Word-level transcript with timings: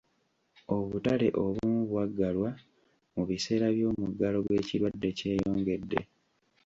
Obutale 0.75 1.27
obumu 1.43 1.81
bwaggalwa 1.89 2.49
mu 3.15 3.23
biseera 3.29 3.67
by'omuggalo 3.75 4.37
gw'ekirwadde 4.45 5.09
kyeyongedde. 5.17 5.99